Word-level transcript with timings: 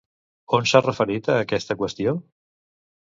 On 0.57 0.65
s'ha 0.71 0.81
referit 0.87 1.29
a 1.33 1.37
aquesta 1.43 1.77
qüestió? 1.83 2.15